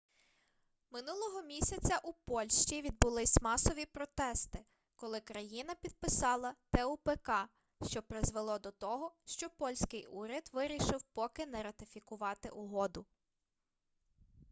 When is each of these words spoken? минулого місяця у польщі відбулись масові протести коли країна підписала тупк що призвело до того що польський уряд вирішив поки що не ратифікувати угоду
минулого 0.91 1.41
місяця 1.41 1.97
у 2.03 2.13
польщі 2.13 2.81
відбулись 2.81 3.41
масові 3.41 3.85
протести 3.85 4.59
коли 4.95 5.19
країна 5.21 5.75
підписала 5.81 6.55
тупк 6.73 7.31
що 7.87 8.01
призвело 8.01 8.59
до 8.59 8.71
того 8.71 9.11
що 9.25 9.49
польський 9.49 10.05
уряд 10.07 10.49
вирішив 10.53 11.03
поки 11.13 11.41
що 11.41 11.51
не 11.51 11.63
ратифікувати 11.63 12.49
угоду 12.49 13.05